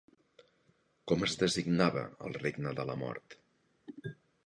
[1.11, 3.41] Com es designava el regne de la mort?